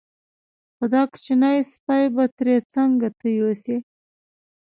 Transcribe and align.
خو 0.75 0.85
دا 0.93 1.01
کوچنی 1.11 1.57
سپی 1.71 2.03
به 2.15 2.25
ترې 2.37 2.55
څنګه 2.73 3.07
ته 3.19 3.27
یوسې. 3.39 3.75